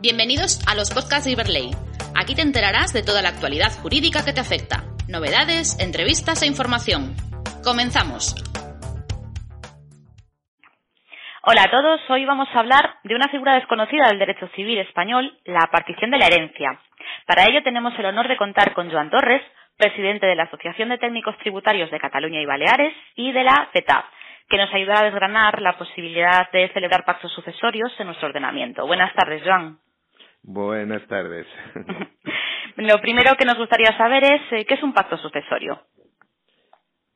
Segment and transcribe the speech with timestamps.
[0.00, 1.74] Bienvenidos a los podcasts de Iberley.
[2.14, 7.18] Aquí te enterarás de toda la actualidad jurídica que te afecta, novedades, entrevistas e información.
[7.66, 8.38] Comenzamos.
[11.42, 15.36] Hola a todos, hoy vamos a hablar de una figura desconocida del derecho civil español,
[15.44, 16.78] la partición de la herencia.
[17.26, 19.42] Para ello tenemos el honor de contar con Joan Torres,
[19.76, 24.04] presidente de la Asociación de Técnicos Tributarios de Cataluña y Baleares y de la FETAF,
[24.48, 28.86] que nos ayudará a desgranar la posibilidad de celebrar pactos sucesorios en nuestro ordenamiento.
[28.86, 29.76] Buenas tardes, Joan.
[30.42, 31.46] Buenas tardes.
[32.76, 35.80] Lo primero que nos gustaría saber es eh, qué es un pacto sucesorio.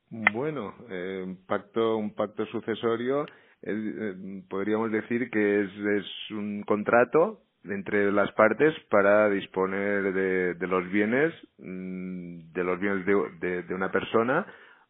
[0.09, 3.25] Bueno, eh, un pacto, un pacto sucesorio,
[3.61, 4.13] eh,
[4.49, 10.87] podríamos decir que es, es, un contrato entre las partes para disponer de, de los
[10.91, 14.45] bienes, mm, de los bienes de, de, de, una persona,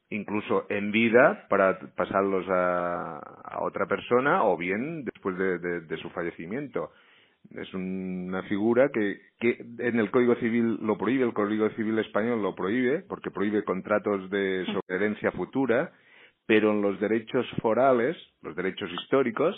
[0.09, 6.91] incluso en vida para pasarlos a, a otra persona o bien después de su fallecimiento
[7.51, 12.41] es una figura que, que en el Código Civil lo prohíbe, el Código Civil español
[12.41, 15.91] lo prohíbe, porque prohíbe contratos de herencia futura,
[16.45, 19.55] pero en los derechos forales, los derechos históricos,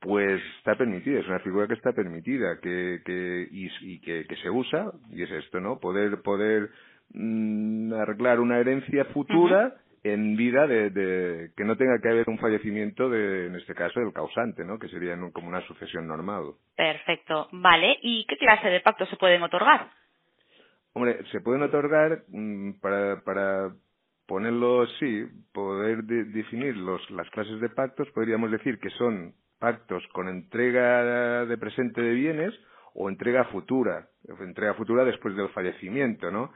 [0.00, 4.36] pues está permitida, es una figura que está permitida, que, que y, y que, que,
[4.36, 5.78] se usa, y es esto, ¿no?
[5.78, 6.70] Poder, poder
[7.12, 9.74] mm, arreglar una herencia futura
[10.08, 14.00] en vida de, de, que no tenga que haber un fallecimiento de, en este caso,
[14.00, 14.78] del causante, ¿no?
[14.78, 16.52] Que sería como una sucesión normal.
[16.76, 17.48] Perfecto.
[17.52, 17.98] Vale.
[18.02, 19.90] ¿Y qué clase de pactos se pueden otorgar?
[20.92, 23.70] Hombre, se pueden otorgar mm, para, para
[24.26, 30.06] ponerlo así, poder de, definir los, las clases de pactos, podríamos decir que son pactos
[30.12, 32.54] con entrega de presente de bienes
[32.94, 34.08] o entrega futura,
[34.40, 36.52] entrega futura después del fallecimiento, ¿no?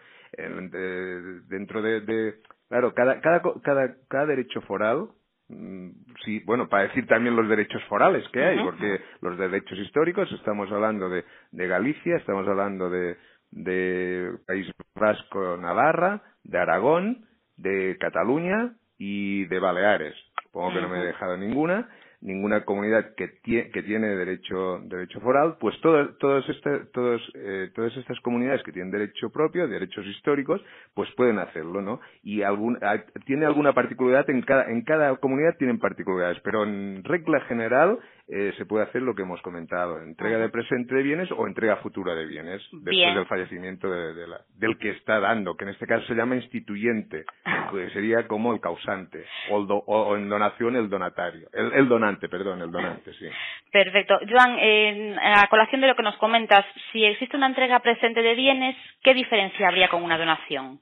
[1.49, 2.35] Dentro de, de,
[2.71, 5.09] Claro, cada, cada, cada, cada derecho foral,
[5.49, 5.89] mm,
[6.25, 10.71] sí, bueno, para decir también los derechos forales que hay, porque los derechos históricos, estamos
[10.71, 13.17] hablando de, de Galicia, estamos hablando de,
[13.51, 20.15] de País Vasco, Navarra, de Aragón, de Cataluña y de Baleares.
[20.45, 21.89] Supongo que no me he dejado ninguna
[22.23, 27.97] ninguna comunidad que, que tiene derecho, derecho foral, pues todo, todos este, todos, eh, todas
[27.97, 30.61] estas comunidades que tienen derecho propio, derechos históricos,
[30.95, 32.01] pues pueden hacerlo, ¿no?
[32.23, 32.79] Y algún,
[33.25, 37.99] tiene alguna particularidad en cada, en cada comunidad tienen particularidades, pero en regla general
[38.33, 41.79] eh, se puede hacer lo que hemos comentado, entrega de presente de bienes o entrega
[41.79, 45.71] futura de bienes después del fallecimiento de, de la, del que está dando, que en
[45.71, 47.25] este caso se llama instituyente,
[47.73, 52.10] que sería como el causante, o, do, o en donación el donatario, el, el, donante,
[52.19, 53.27] perdón, el donante, sí.
[53.73, 54.19] Perfecto.
[54.29, 58.35] Joan, eh, a colación de lo que nos comentas, si existe una entrega presente de
[58.35, 60.81] bienes, ¿qué diferencia habría con una donación?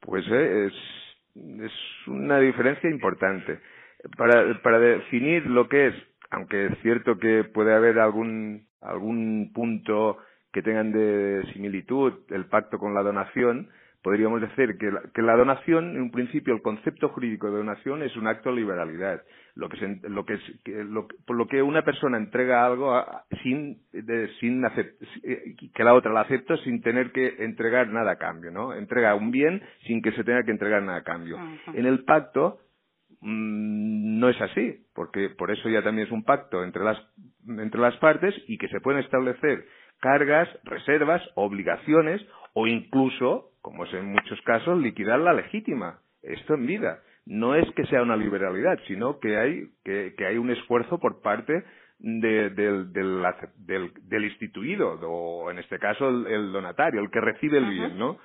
[0.00, 0.74] Pues eh, es,
[1.64, 1.72] es
[2.06, 3.58] una diferencia importante.
[4.16, 5.94] Para, para definir lo que es
[6.30, 10.18] aunque es cierto que puede haber algún, algún punto
[10.52, 13.70] que tengan de similitud el pacto con la donación,
[14.02, 18.02] podríamos decir que la, que la donación, en un principio, el concepto jurídico de donación
[18.02, 19.22] es un acto de liberalidad,
[19.54, 22.94] lo que, se, lo que, es, que lo, por lo que una persona entrega algo
[22.94, 25.02] a, sin, de, sin acept,
[25.74, 28.72] que la otra la acepta sin tener que entregar nada a cambio, ¿no?
[28.74, 31.36] Entrega un bien sin que se tenga que entregar nada a cambio.
[31.36, 31.74] Uh -huh.
[31.74, 32.60] En el pacto,
[33.20, 36.98] Mm, no es así, porque por eso ya también es un pacto entre las,
[37.46, 39.64] entre las partes y que se pueden establecer
[40.00, 42.24] cargas, reservas, obligaciones
[42.60, 46.00] o incluso, como es en muchos casos, liquidar la legítima.
[46.22, 46.98] Esto en vida.
[47.24, 51.22] No es que sea una liberalidad, sino que hay, que, que hay un esfuerzo por
[51.22, 51.62] parte
[52.00, 53.22] de, del, del,
[53.58, 57.96] del, del, instituido, o en este caso el, el donatario, el que recibe el bien,
[57.96, 58.18] ¿no?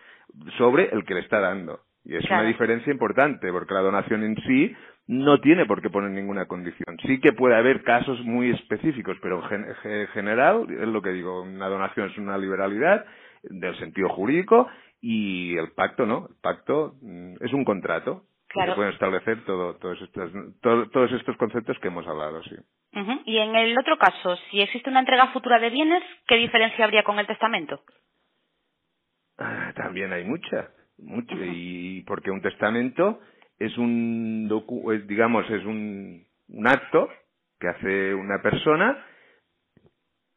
[0.58, 1.82] Sobre el que le está dando.
[2.04, 2.42] Y es claro.
[2.42, 6.98] una diferencia importante, porque la donación en sí no tiene por qué poner ninguna condición.
[7.06, 11.68] Sí que puede haber casos muy específicos, pero en general, es lo que digo, una
[11.68, 13.06] donación es una liberalidad
[13.44, 14.68] del sentido jurídico
[15.02, 16.28] y el pacto no.
[16.30, 18.24] El pacto mm, es un contrato.
[18.48, 18.74] Claro.
[18.74, 20.32] Se pueden establecer todo, todos, estos,
[20.62, 22.56] todo, todos estos conceptos que hemos hablado, sí.
[22.94, 23.22] Uh -huh.
[23.26, 27.04] Y en el otro caso, si existe una entrega futura de bienes, ¿qué diferencia habría
[27.04, 27.82] con el testamento?
[29.40, 33.20] Ah, también hay mucha y porque un testamento
[33.60, 37.10] es un docu digamos es un, un acto
[37.60, 39.06] que hace una persona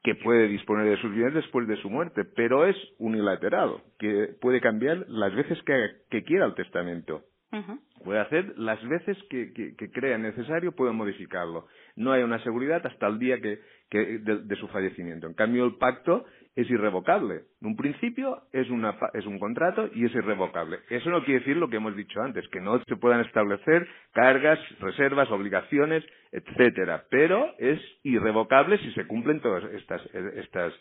[0.06, 4.60] que puede disponer de sus bienes después de su muerte, pero es unilateral, que puede
[4.60, 5.74] cambiar las veces que,
[6.08, 7.22] que quiera el testamento.
[7.50, 7.80] Uh -huh.
[8.04, 11.66] Puede hacer las veces que, que, que, crea necesario, puede modificarlo.
[11.96, 13.58] no haya una seguridad hasta el día que,
[13.90, 15.26] de, su fallecimiento.
[15.26, 16.24] En cambio, el pacto
[16.56, 17.42] es irrevocable.
[17.60, 20.78] En un principio es, una, es un contrato y es irrevocable.
[20.88, 24.58] Eso no quiere decir lo que hemos dicho antes, que no se puedan establecer cargas,
[24.80, 27.04] reservas, obligaciones, etcétera.
[27.10, 30.72] Pero es irrevocable si se cumplen todas estas, estas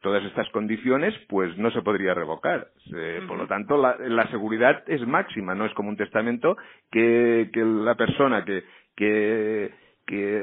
[0.00, 2.68] todas estas condiciones, pues no se podría revocar.
[3.28, 6.56] Por lo tanto, la, seguridad es máxima, no es como un testamento
[6.90, 8.64] que, la persona que,
[8.96, 9.70] que,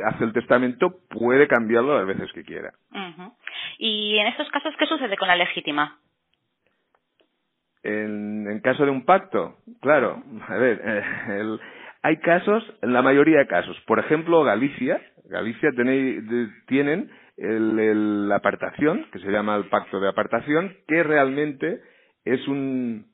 [0.05, 2.73] hace el testamento puede cambiarlo las veces que quiera.
[3.77, 5.99] ¿Y en estos casos qué sucede con la legítima?
[7.83, 11.57] En, caso de un pacto, claro, a ver, eh,
[12.03, 16.23] hay casos, en la mayoría de casos, por ejemplo, Galicia, Galicia tenéis,
[16.67, 21.81] tienen la apartación, que se llama el pacto de apartación, que realmente
[22.23, 23.07] es un,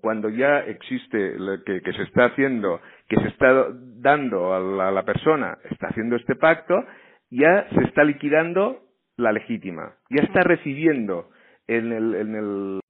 [0.00, 5.58] cuando ya existe, que, que se está haciendo, que se está dando a la, persona,
[5.70, 6.84] está haciendo este pacto,
[7.30, 8.82] ya se está liquidando
[9.16, 11.30] la legítima, ya está recibiendo
[11.66, 12.80] en el, en el,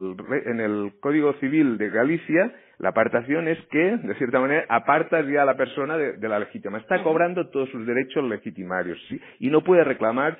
[0.47, 5.43] en el Código Civil de Galicia la apartación es que, de cierta manera, apartas ya
[5.43, 6.79] a la persona de, la legítima.
[6.79, 9.19] Está cobrando todos sus derechos legitimarios, ¿sí?
[9.39, 10.37] Y no puede reclamar,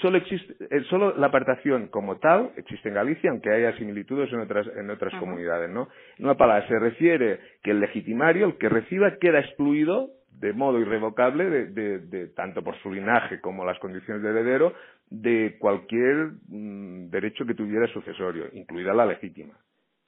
[0.00, 4.40] solo existe, eh, solo la apartación como tal existe en Galicia, aunque haya similitudes en
[4.40, 5.88] otras, en otras comunidades, ¿no?
[6.18, 10.10] En una palabra, se refiere que el legitimario, el que reciba, queda excluido
[10.40, 14.74] de modo irrevocable, de, de, tanto por su linaje como las condiciones de heredero,
[15.08, 19.54] de cualquier mm, derecho que tuviera sucesorio, incluida la legítima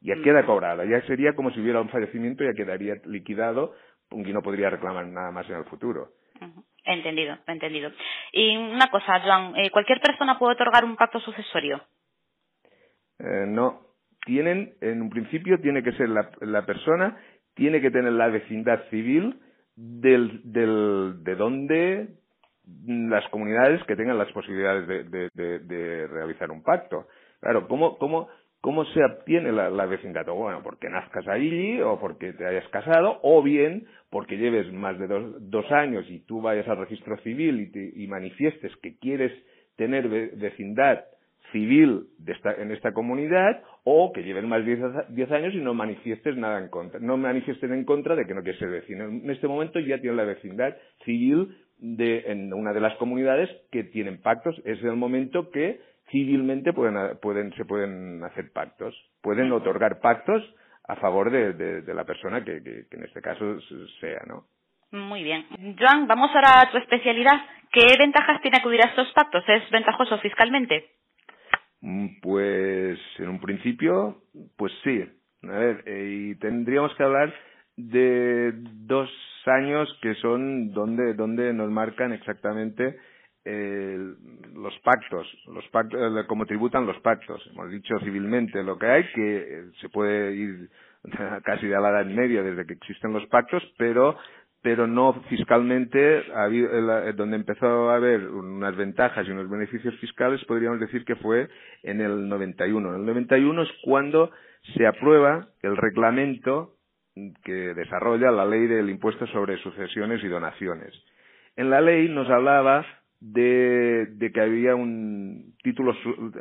[0.00, 0.22] ya mm.
[0.22, 3.74] queda cobrada, ya sería como si hubiera un fallecimiento, ya quedaría liquidado
[4.10, 6.12] y no podría reclamar nada más en el futuro.
[6.84, 7.90] Entendido, entendido.
[8.32, 11.82] Y una cosa, Joan, eh, ¿cualquier persona puede otorgar un pacto sucesorio?
[13.18, 13.82] Eh, no.
[14.24, 17.16] Tienen, en un principio, tiene que ser la, la persona,
[17.54, 19.40] tiene que tener la vecindad civil
[19.74, 22.08] del, del, de donde
[22.86, 27.06] las comunidades que tengan las posibilidades de, de, de, realizar un pacto.
[27.40, 28.28] Claro, ¿cómo, cómo,
[28.60, 30.26] ¿Cómo se obtiene la, vecindad?
[30.26, 35.06] Bueno, porque nazcas allí o porque te hayas casado o bien porque lleves más de
[35.06, 39.32] dos, años y tú vayas al registro civil y, manifiestes que quieres
[39.76, 41.04] tener vecindad
[41.52, 42.08] civil
[42.58, 44.76] en esta comunidad o que lleves más de
[45.10, 46.98] diez años y no manifiestes nada en contra.
[46.98, 49.04] No manifiesten en contra de que no quieres ser vecino.
[49.04, 53.84] En este momento ya tienes la vecindad civil de, en una de las comunidades que
[53.84, 54.60] tienen pactos.
[54.64, 60.42] Es el momento que civilmente pueden, pueden, se pueden hacer pactos, pueden otorgar pactos
[60.88, 63.60] a favor de, de, la persona que, que, en este caso
[64.00, 64.44] sea, ¿no?
[64.90, 65.44] Muy bien.
[65.78, 67.38] Joan, vamos ahora a tu especialidad.
[67.70, 69.44] ¿Qué ventajas tiene acudir a estos pactos?
[69.46, 70.86] ¿Es ventajoso fiscalmente?
[71.82, 74.22] Mm, pues en un principio,
[74.56, 75.04] pues sí.
[75.42, 77.34] A ver, eh, y tendríamos que hablar
[77.76, 79.10] de dos
[79.46, 82.98] años que son donde, donde nos marcan exactamente
[83.44, 87.40] los pactos, los pactos, eh, como tributan los pactos.
[87.52, 90.68] Hemos dicho civilmente lo que hay, que eh, se puede ir
[91.44, 94.16] casi de la edad media desde que existen los pactos, pero
[94.60, 100.80] pero no fiscalmente, eh, donde empezó a haber unas ventajas y unos beneficios fiscales, podríamos
[100.80, 101.48] decir que fue
[101.84, 102.88] en el 91.
[102.88, 104.32] En el 91 es cuando
[104.74, 106.74] se aprueba el reglamento
[107.44, 110.92] que desarrolla la ley del impuesto sobre sucesiones y donaciones.
[111.56, 112.84] En la ley nos hablaba
[113.20, 115.94] de, de, que había un título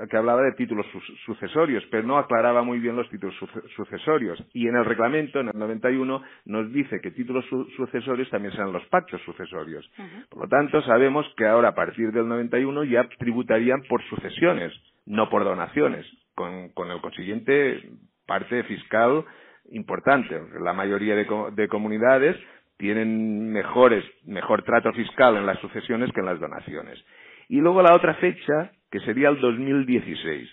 [0.09, 0.85] que hablaba de títulos
[1.25, 3.35] sucesorios, pero no aclaraba muy bien los títulos
[3.75, 4.43] sucesorios.
[4.53, 7.45] Y en el reglamento, en el 91, nos dice que títulos
[7.75, 9.89] sucesorios también serán los pactos sucesorios.
[10.29, 14.71] Por lo tanto, sabemos que ahora, a partir del 91, ya tributarían por sucesiones,
[15.05, 17.89] no por donaciones, con, con el consiguiente
[18.27, 19.25] parte fiscal
[19.71, 20.39] importante.
[20.61, 21.25] La mayoría de,
[21.55, 22.37] de comunidades
[22.77, 27.03] tienen mejores, mejor trato fiscal en las sucesiones que en las donaciones.
[27.49, 30.49] Y luego la otra fecha, que sería el 2016.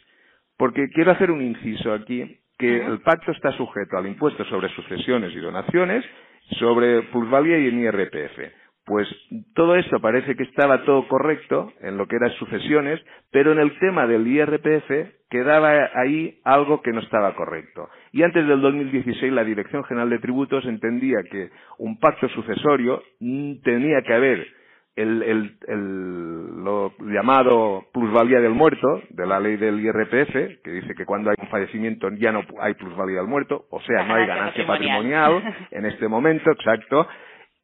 [0.56, 5.32] Porque quiero hacer un inciso aquí, que el pacto está sujeto al impuesto sobre sucesiones
[5.32, 6.04] y donaciones,
[6.58, 8.38] sobre plusvalía y en IRPF.
[8.86, 9.08] Pues
[9.54, 13.00] todo eso parece que estaba todo correcto en lo que eran sucesiones,
[13.32, 14.90] pero en el tema del IRPF
[15.30, 17.88] quedaba ahí algo que no estaba correcto.
[18.14, 23.02] Y antes del 2016 la Dirección General de Tributos entendía que un pacto sucesorio
[23.64, 24.46] tenía que haber
[24.94, 25.50] el,
[26.62, 31.36] lo llamado plusvalía del muerto, de la ley del IRPF, que dice que cuando hay
[31.40, 35.42] un fallecimiento ya no hay plusvalía del muerto, o sea, no hay ganancia patrimonial
[35.72, 37.08] en este momento, exacto,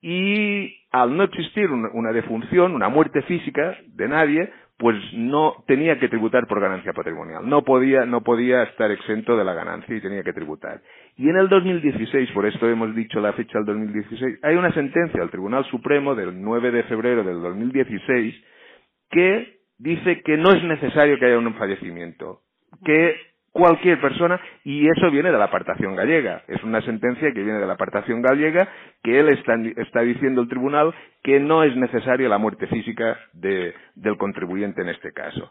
[0.02, 6.08] y al no existir una, defunción, una muerte física de nadie, pues no tenía que
[6.08, 7.46] tributar por ganancia patrimonial.
[7.46, 10.80] No podía, no podía estar exento de la ganancia y tenía que tributar.
[11.18, 15.20] Y en el 2016, por esto hemos dicho la fecha del 2016, hay una sentencia
[15.20, 18.34] del Tribunal Supremo del 9 de febrero del 2016
[19.10, 22.40] que dice que no es necesario que haya un fallecimiento,
[22.82, 23.16] que
[23.52, 26.42] cualquier persona, y eso viene de la apartación gallega.
[26.48, 28.68] Es una sentencia que viene de la apartación gallega,
[29.02, 34.82] que él está, diciendo el tribunal que no es necesaria la muerte física del contribuyente
[34.82, 35.50] en este caso.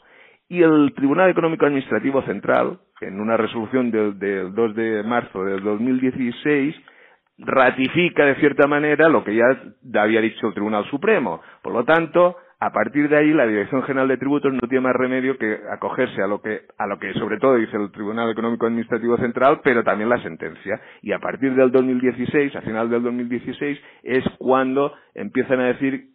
[0.51, 5.62] Y el Tribunal Económico Administrativo Central, en una resolución del, del 2 de marzo del
[5.62, 6.75] 2016,
[7.38, 9.46] ratifica de cierta manera lo que ya
[10.01, 11.41] había dicho el Tribunal Supremo.
[11.62, 14.95] Por lo tanto, a partir de ahí, la Dirección General de Tributos no tiene más
[14.95, 18.65] remedio que acogerse a lo que, a lo que sobre todo dice el Tribunal Económico
[18.65, 20.81] Administrativo Central, pero también la sentencia.
[21.01, 26.09] Y a partir del 2016, a final del 2016, es cuando empiezan a decir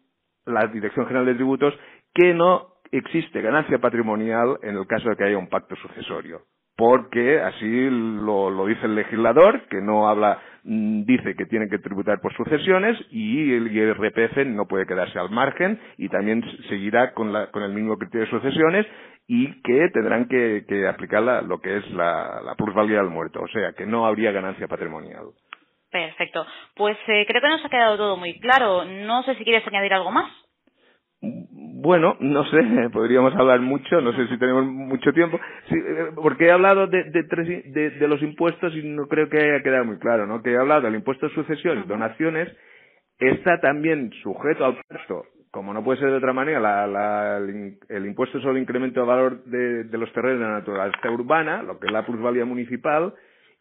[0.45, 1.73] la Dirección General de Tributos
[2.13, 6.43] que no existe ganancia patrimonial en el caso de que haya un pacto sucesorio
[6.77, 11.79] porque así lo, lo, dice el legislador, que no habla, mm, dice que tiene que
[11.79, 17.33] tributar por sucesiones y el IRPF no puede quedarse al margen y también seguirá con,
[17.33, 18.87] la, con el mismo criterio de sucesiones
[19.27, 23.49] y que tendrán que, que aplicar lo que es la, la, plusvalía del muerto, o
[23.49, 25.27] sea, que no habría ganancia patrimonial.
[25.91, 26.45] Perfecto.
[26.75, 28.85] Pues eh, creo que nos ha quedado todo muy claro.
[28.85, 30.31] No sé si quieres añadir algo más.
[31.85, 35.39] Bueno, no sé, podríamos hablar mucho, no sé si tenemos mucho tiempo,
[35.71, 39.85] eh, porque he hablado de, de, de, los impuestos y no creo que haya quedado
[39.85, 40.43] muy claro, ¿no?
[40.43, 42.49] Que he hablado del impuesto de sucesiones, donaciones,
[43.19, 48.07] está también sujeto al pacto, como no puede ser de otra manera, la, la, el,
[48.07, 51.79] impuesto sobre el incremento de valor de, de los terrenos de la naturaleza urbana, lo
[51.79, 53.13] que es la plusvalía municipal,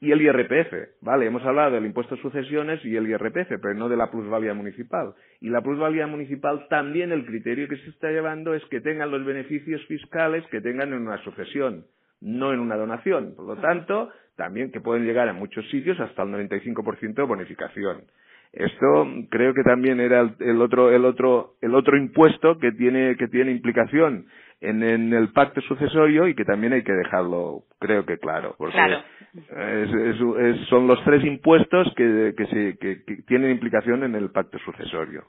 [0.04, 1.28] y el IRPF, ¿vale?
[1.28, 5.14] Hemos hablado del impuesto de sucesiones y el IRPF, pero no de la plusvalía municipal.
[5.40, 9.24] Y la plusvalía municipal también el criterio que se está llevando es que tengan los
[9.24, 11.86] beneficios fiscales que tengan en una sucesión,
[12.20, 13.34] no en una donación.
[13.34, 18.04] Por lo tanto, también que pueden llegar a muchos sitios hasta el 95% de bonificación.
[18.54, 23.28] Esto creo que también era el, otro, el otro, el otro impuesto que tiene, que
[23.28, 24.28] tiene implicación
[24.62, 28.78] en, el pacto sucesorio y que también hay que dejarlo, creo que claro, porque
[30.70, 35.24] son los tres impuestos que, que, se, que, tienen implicación en el pacto sucesorio.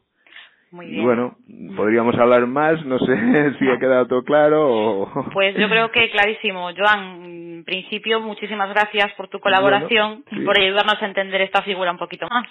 [0.70, 1.00] Muy bien.
[1.00, 1.36] Y bueno,
[1.76, 3.16] podríamos hablar más, no sé
[3.58, 5.30] si ha quedado todo claro o...
[5.32, 6.68] Pues yo creo que clarísimo.
[6.76, 11.90] Joan, en principio, muchísimas gracias por tu colaboración y por ayudarnos a entender esta figura
[11.90, 12.48] un poquito más.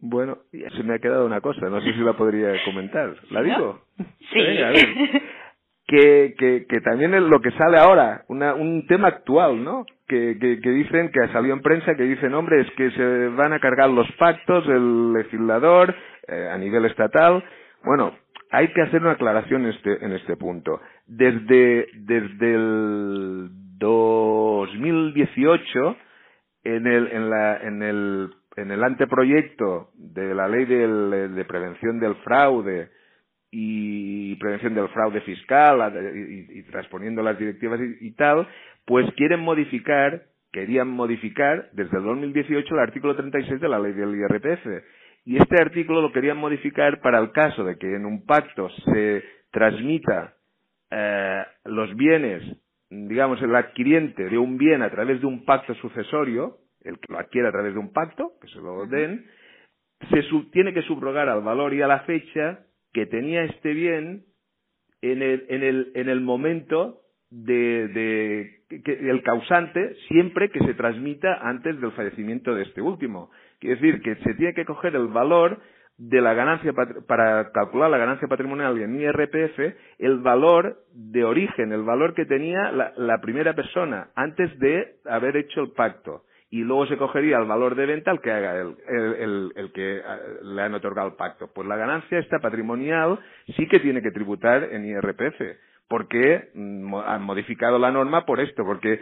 [0.00, 3.14] Bueno, se me ha quedado una cosa, no sé si la podría comentar.
[3.30, 3.82] ¿La digo?
[3.96, 4.04] Sí.
[5.88, 9.86] que, que, que también es lo que sale ahora, una, un tema actual, ¿no?
[10.06, 13.28] Que, que, que dicen, que ha salido en prensa, que dicen, hombre, es que se
[13.28, 15.94] van a cargar los pactos, el legislador,
[16.28, 17.42] eh, a nivel estatal.
[17.84, 18.14] Bueno,
[18.50, 20.78] hay que hacer una aclaración en este, en este punto.
[21.06, 25.96] Desde, desde el 2018,
[26.64, 28.28] en el, en la, en el,
[28.58, 32.90] en el anteproyecto de la ley de, prevención del fraude,
[33.50, 35.80] y prevención del fraude fiscal
[36.14, 38.46] y, transponiendo las directivas y, tal,
[38.84, 44.14] pues quieren modificar, querían modificar desde el 2018 el artículo 36 de la ley del
[44.14, 44.66] IRPF.
[45.24, 49.24] Y este artículo lo querían modificar para el caso de que en un pacto se
[49.50, 50.34] transmita
[50.90, 52.42] eh, los bienes,
[52.90, 57.18] digamos, el adquiriente de un bien a través de un pacto sucesorio, el que lo
[57.18, 59.26] adquiere a través de un pacto, que se lo den,
[60.10, 62.60] se tiene que subrogar al valor y a la fecha
[62.92, 64.24] que tenía este bien
[65.02, 70.74] en el, en el, en el momento de, de que, el causante siempre que se
[70.74, 73.30] transmita antes del fallecimiento de este último.
[73.58, 75.60] Quiere decir que se tiene que coger el valor
[75.96, 76.72] de la ganancia
[77.08, 82.70] para calcular la ganancia patrimonial en IRPF el valor de origen, el valor que tenía
[82.70, 87.46] la, la primera persona antes de haber hecho el pacto y luego se cogería el
[87.46, 91.14] valor de venta al que haga el, el, el, que ah, le han otorgado el
[91.14, 91.50] pacto.
[91.54, 93.18] Pues la ganancia esta patrimonial
[93.56, 95.40] sí que tiene que tributar en IRPF
[95.88, 99.00] porque mm, han modificado la norma por esto, porque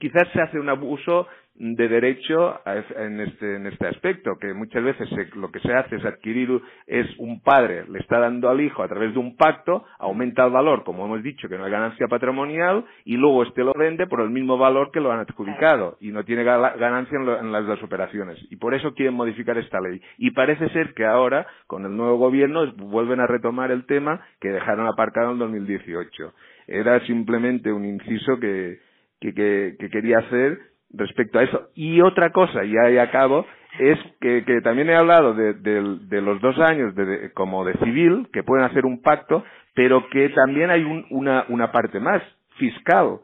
[0.00, 1.28] quizás se hace un abuso
[1.58, 2.60] de derecho
[2.96, 6.48] en este, en este aspecto, que muchas veces lo que se hace es adquirir,
[6.86, 10.52] es un padre, le está dando al hijo a través de un pacto, aumenta el
[10.52, 14.20] valor, como hemos dicho, que no hay ganancia patrimonial, y luego este lo vende por
[14.20, 18.38] el mismo valor que lo han adjudicado, y no tiene ganancia en, las dos operaciones.
[18.50, 20.00] Y por eso quieren modificar esta ley.
[20.16, 24.48] Y parece ser que ahora, con el nuevo gobierno, vuelven a retomar el tema que
[24.48, 26.34] dejaron aparcado en 2018.
[26.68, 28.78] Era simplemente un inciso que,
[29.20, 29.32] que,
[29.78, 30.58] que quería hacer
[30.92, 31.68] respecto a eso.
[31.74, 33.46] Y otra cosa, ya y acabo,
[33.78, 38.42] es que, que también he hablado de, los dos años de, como de civil, que
[38.42, 42.22] pueden hacer un pacto, pero que también hay un, una, una parte más,
[42.56, 43.20] fiscal,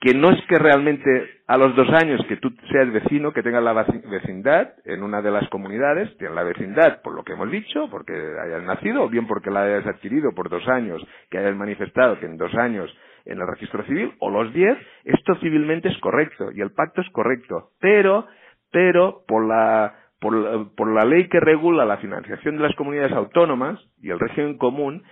[0.00, 1.10] que no es que realmente
[1.46, 5.30] a los dos años que tú seas vecino, que tengas la vecindad en una de
[5.30, 9.26] las comunidades, tienes la vecindad por lo que hemos dicho, porque hayas nacido, o bien
[9.26, 12.94] porque la hayas adquirido por dos años, que hayas manifestado que en dos años
[13.26, 17.10] en el registro civil, o los diez, esto civilmente es correcto, y el pacto es
[17.10, 18.26] correcto, pero,
[18.70, 23.12] pero por la, por la, por la ley que regula la financiación de las comunidades
[23.12, 25.02] autónomas y el régimen común,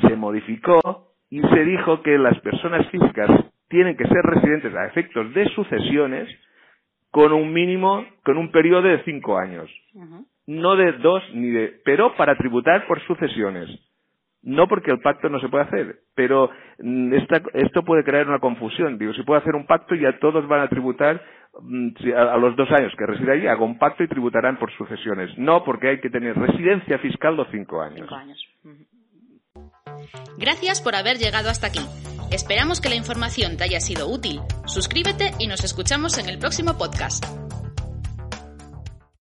[0.00, 3.30] se modificó y se dijo que las personas físicas
[3.68, 6.28] tienen que ser residentes a efectos de sucesiones
[7.10, 9.70] con un mínimo, con un periodo de cinco años.
[10.46, 13.68] No de dos ni de, pero para tributar por sucesiones.
[14.42, 18.38] No porque el pacto no se puede hacer, pero mm, esta, esto puede crear una
[18.38, 18.96] confusión.
[18.98, 21.22] Digo, si puedo hacer un pacto ya todos van a tributar
[21.60, 25.36] mm, a, los dos años que reside allí, hago un pacto y tributarán por sucesiones.
[25.36, 28.00] No, porque hay que tener residencia fiscal los cinco años.
[28.00, 28.38] Cinco años.
[30.38, 31.80] Gracias por haber llegado hasta aquí.
[32.32, 34.40] Esperamos que la información te haya sido útil.
[34.66, 37.49] Suscríbete y nos escuchamos en el próximo podcast.